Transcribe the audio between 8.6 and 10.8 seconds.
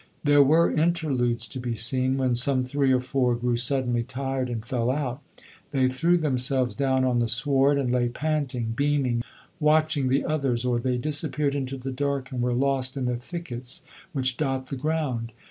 beaming, watching the others, or